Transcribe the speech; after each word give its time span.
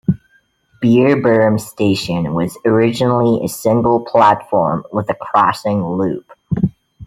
Beerburrum 0.83 1.59
station 1.59 2.33
was 2.33 2.57
originally 2.65 3.45
a 3.45 3.47
single 3.47 4.03
platform 4.03 4.83
with 4.91 5.07
a 5.11 5.13
crossing 5.13 5.85
loop. 5.85 6.25